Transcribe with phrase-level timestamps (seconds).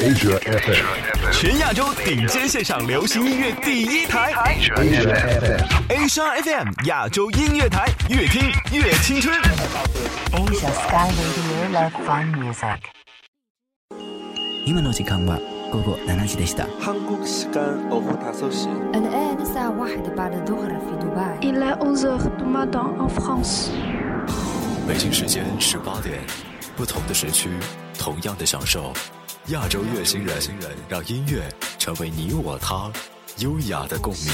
[0.00, 4.32] Asia FM，全亚洲顶尖现场流行音乐第一台。
[4.74, 5.04] Asia
[5.88, 9.38] FM，Asia FM，亚洲音乐台，越听越青春。
[10.32, 12.78] Asia Sky Radio Love Fun Music。
[14.64, 15.38] 今晚上是傍晚，
[15.70, 16.66] 不过七点。
[24.88, 26.18] 北京时间十八点，
[26.74, 27.50] 不同的时区，
[27.98, 28.94] 同样的享受。
[29.50, 30.40] 亚洲乐星人，
[30.88, 31.42] 让音乐
[31.76, 32.88] 成为你我他
[33.38, 34.30] 优雅的共鸣。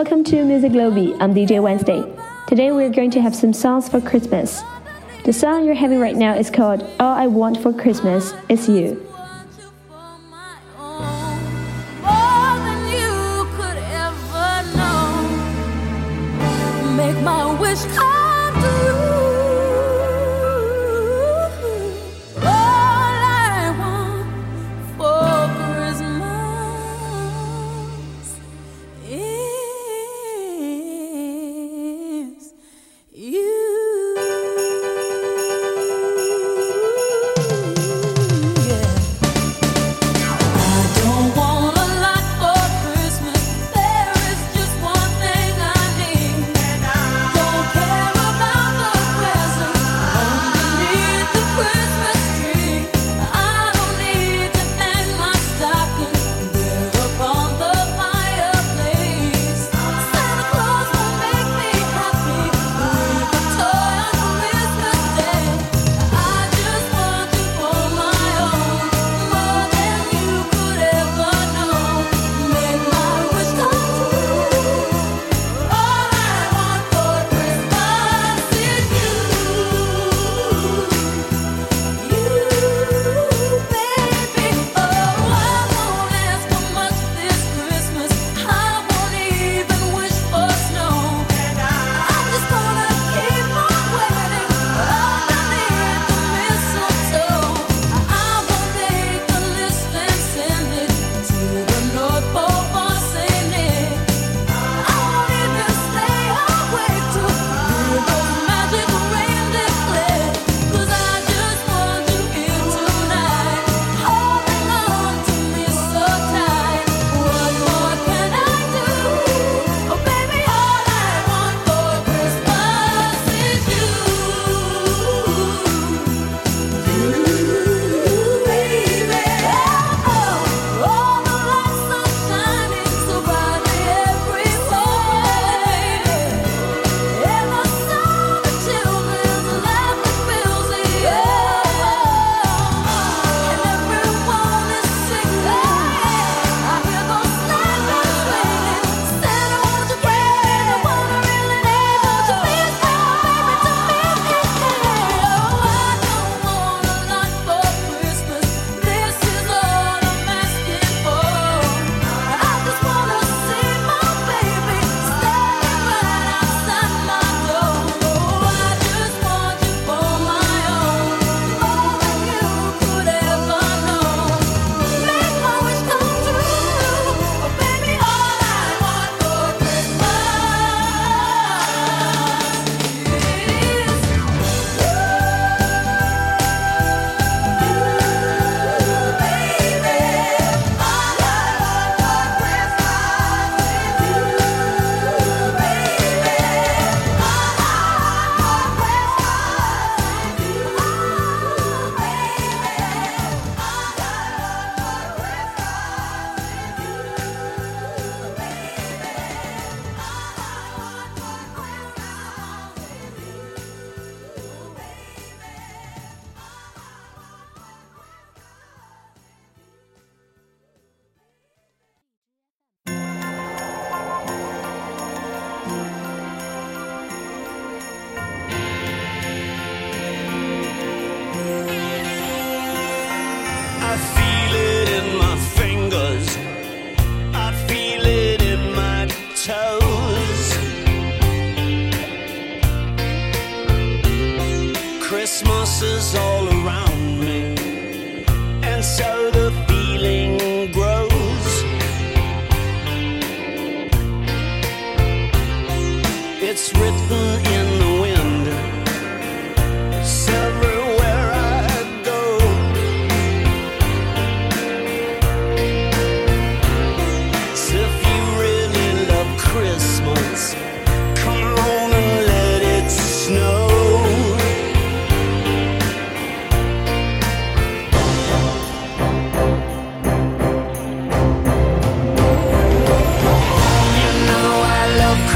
[0.00, 1.14] Welcome to Music Lobby.
[1.20, 2.02] I'm DJ Wednesday.
[2.48, 4.62] Today we're going to have some songs for Christmas.
[5.26, 8.74] The song you're having right now is called All I Want for Christmas Is You.
[8.74, 9.09] You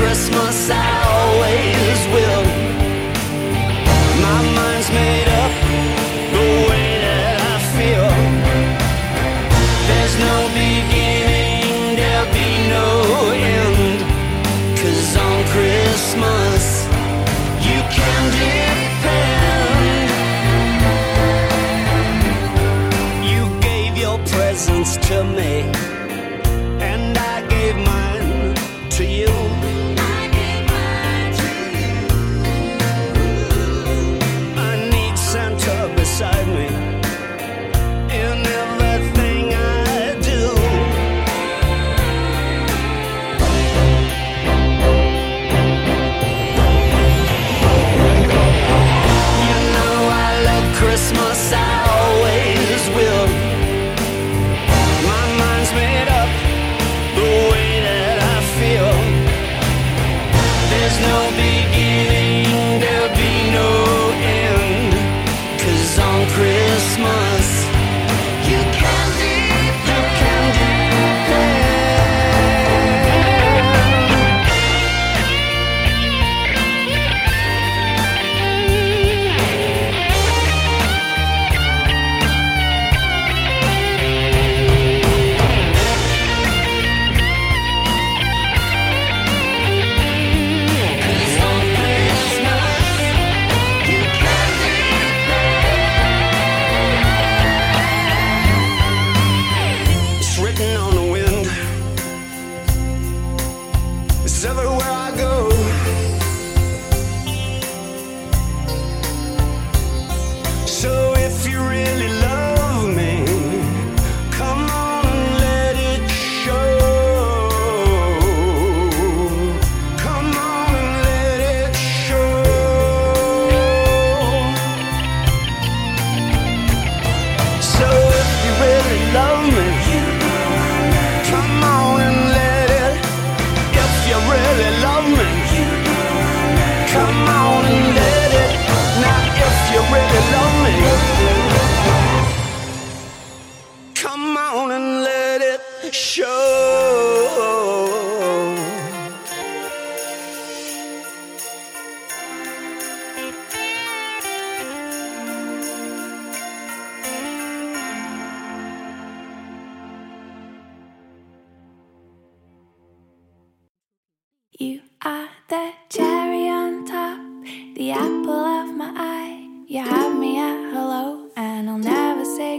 [0.05, 0.54] Christmas,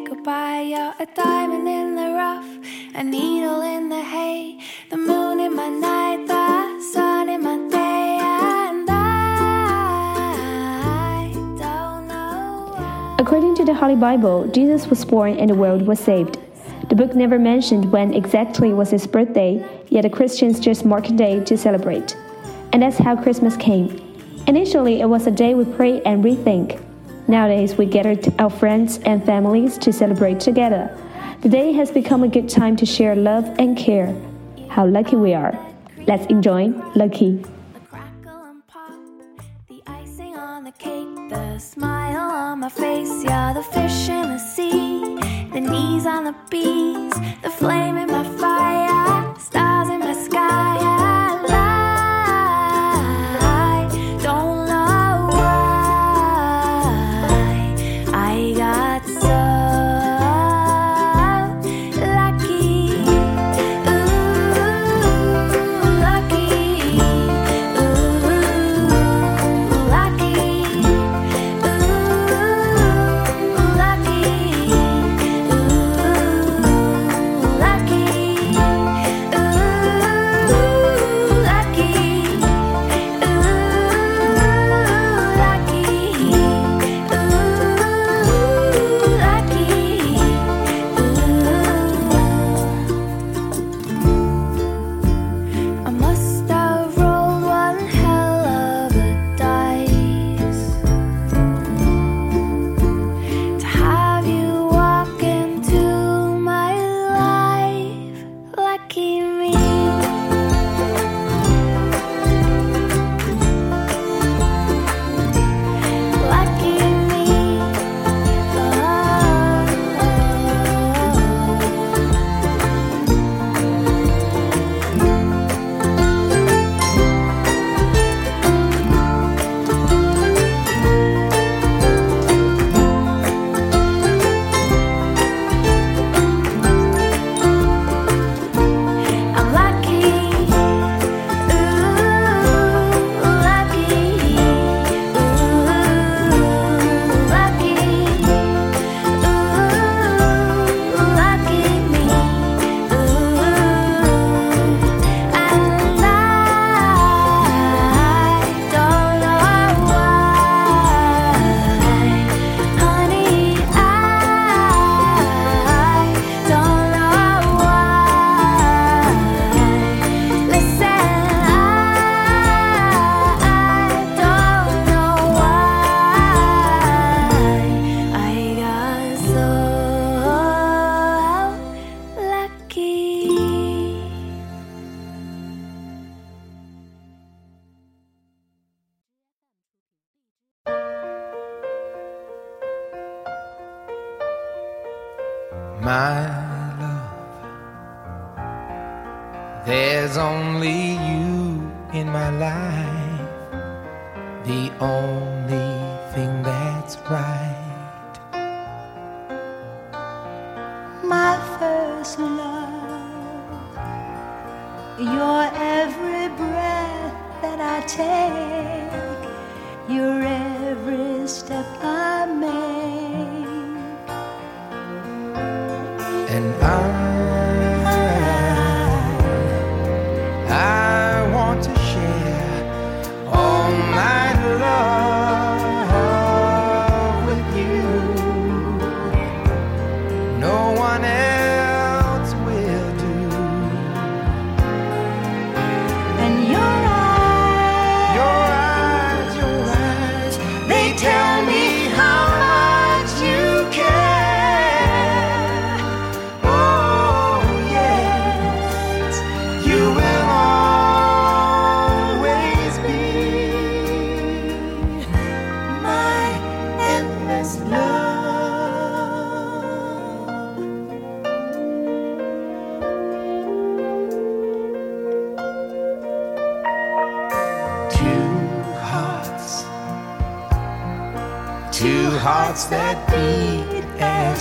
[0.05, 0.62] goodbye.
[0.62, 2.45] You're a diamond in the rough,
[2.93, 4.59] a needle in the hay,
[4.91, 9.71] the moon in my night, the sun in my day, and I
[11.57, 13.15] don't know.
[13.17, 16.38] According to the Holy Bible, Jesus was born and the world was saved.
[16.89, 21.13] The book never mentioned when exactly was his birthday, yet the Christians just mark a
[21.13, 22.15] day to celebrate.
[22.74, 24.00] And that's how Christmas came.
[24.45, 26.84] Initially, it was a day we pray and rethink.
[27.27, 30.96] Nowadays, we gather our friends and families to celebrate together.
[31.41, 34.15] The day has become a good time to share love and care.
[34.70, 35.58] How lucky we are.
[36.08, 37.44] Let's enjoy Lucky.
[39.67, 43.24] The icing on the cake, the smile on my face.
[43.24, 45.00] The fish in the sea,
[45.53, 48.94] the knees on the bees, the flame in my fire,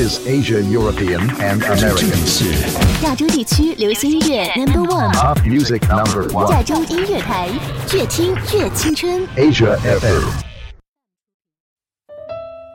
[0.00, 7.50] is Asia European and American 亚洲地区流行音乐 number one 亚洲音乐台
[7.92, 9.28] 越听越青春。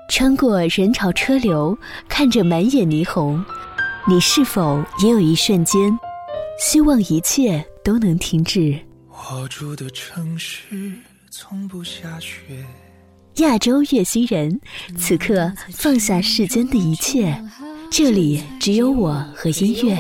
[0.07, 1.75] 穿过人潮车流，
[2.07, 3.43] 看着满眼霓虹，
[4.07, 5.97] 你是否也有一瞬间
[6.59, 8.79] 希望一切都能停止？
[9.09, 10.91] 我住的城市
[11.31, 12.63] 从不下雪。
[13.37, 14.61] 亚洲月星人，
[14.97, 17.37] 此刻放下世间的一切，
[17.91, 19.97] 这里只有我和音乐。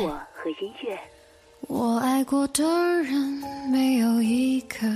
[1.67, 2.63] 我爱过的
[3.03, 4.87] 人，没有一个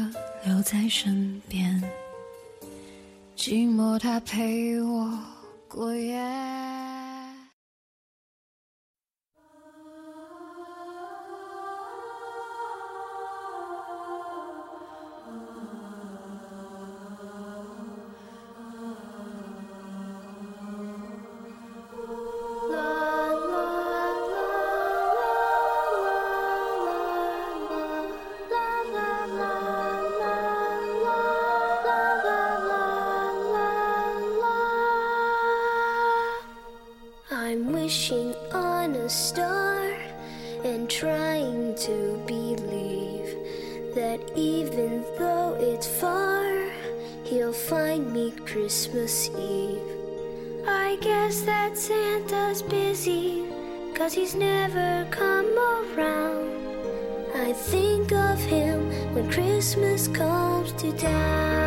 [0.46, 1.84] 留在身边，
[3.36, 5.20] 寂寞他陪我
[5.68, 6.18] 过夜。
[54.10, 56.50] Cause he's never come around.
[57.36, 61.59] I think of him when Christmas comes to town.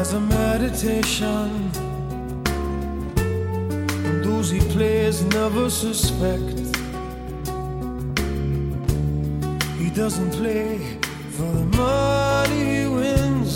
[0.00, 1.70] As a meditation.
[4.06, 6.58] And those he plays never suspect.
[9.80, 10.78] He doesn't play
[11.36, 13.52] for the money he wins.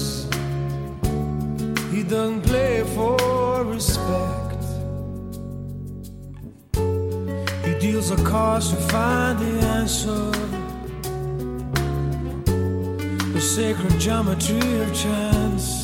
[1.95, 4.65] He doesn't play for respect.
[7.67, 10.25] He deals the cards to find the answer.
[13.33, 15.84] The sacred geometry of chance.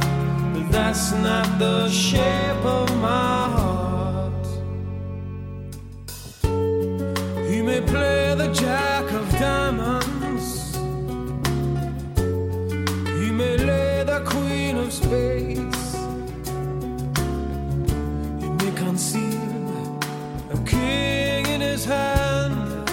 [0.71, 4.47] that's not the shape of my heart.
[7.49, 10.75] He may play the jack of diamonds.
[13.19, 15.95] He may lay the queen of spades.
[18.41, 19.99] He may conceal
[20.51, 22.89] a king in his hand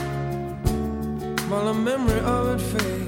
[1.48, 3.07] while the memory of it fades.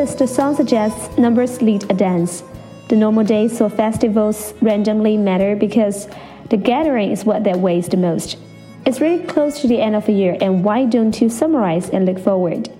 [0.00, 2.42] As the song suggests, numbers lead a dance.
[2.88, 6.08] The normal days or festivals randomly matter because
[6.48, 8.38] the gathering is what that weighs the most.
[8.86, 12.06] It's really close to the end of the year, and why don't you summarize and
[12.06, 12.70] look forward?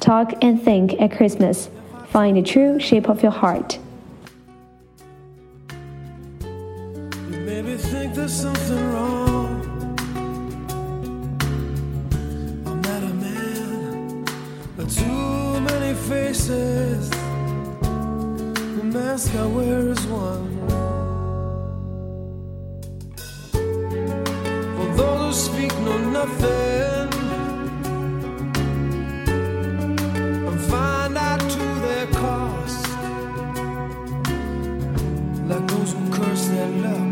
[0.00, 1.68] Talk and think at Christmas.
[2.06, 3.78] Find the true shape of your heart.
[7.28, 9.21] Maybe think there's something wrong.
[16.12, 17.10] Faces.
[18.76, 20.50] The mask I wear is one.
[24.76, 27.08] For those who speak know nothing
[30.48, 32.84] and find out to their cost.
[35.50, 37.11] Like those who curse their luck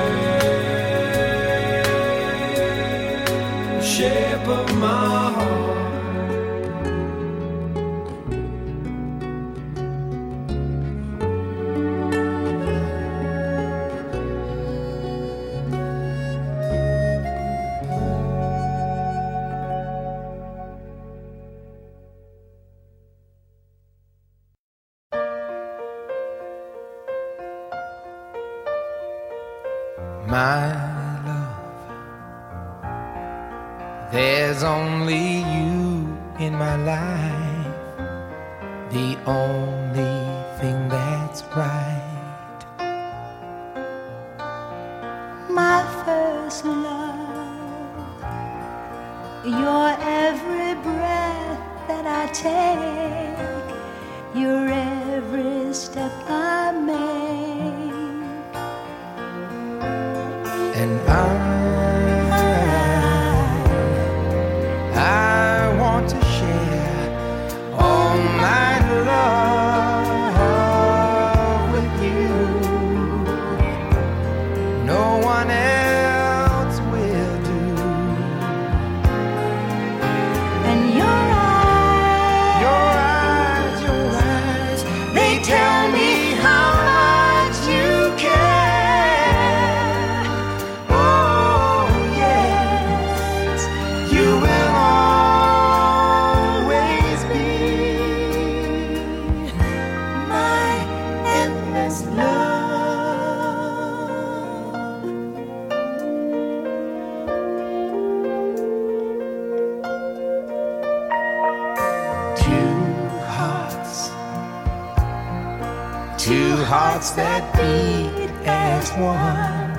[117.01, 119.71] hearts that beat as one.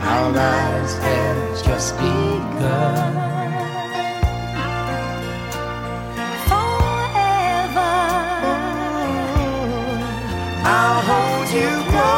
[0.00, 3.14] Our lives have just begun.
[6.46, 7.94] Forever,
[10.64, 12.17] I'll hold you close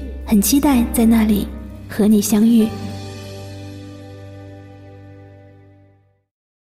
[0.31, 1.45] 很期待在那里
[1.89, 2.65] 和你相遇。